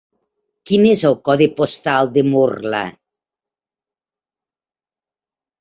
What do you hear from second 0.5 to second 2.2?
Quin és el codi postal